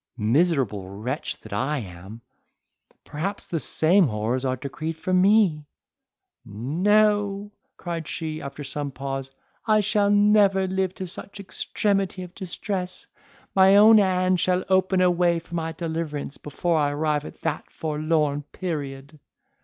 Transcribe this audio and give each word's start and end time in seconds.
Miserable 0.17 0.87
wretch 0.89 1.39
that 1.41 1.53
I 1.53 1.77
am! 1.77 2.21
perhaps 3.05 3.47
the 3.47 3.59
same 3.59 4.07
horrors 4.07 4.43
are 4.43 4.55
decreed 4.55 4.97
for 4.97 5.13
me!" 5.13 5.67
"No!" 6.43 7.51
cried 7.77 8.07
she, 8.07 8.41
after 8.41 8.63
some 8.63 8.89
pause, 8.89 9.29
"I 9.67 9.79
shall 9.81 10.09
never 10.09 10.65
live 10.65 10.95
to 10.95 11.05
such 11.05 11.39
extremity 11.39 12.23
of 12.23 12.33
distress; 12.33 13.05
my 13.53 13.75
own 13.75 13.99
hand 13.99 14.39
shall 14.39 14.65
open 14.69 15.01
a 15.01 15.11
way 15.11 15.37
for 15.37 15.53
my 15.53 15.71
deliverance, 15.71 16.39
before 16.39 16.79
I 16.79 16.89
arrive 16.89 17.23
at 17.23 17.41
that 17.41 17.69
forlorn 17.69 18.41
period!" 18.53 19.19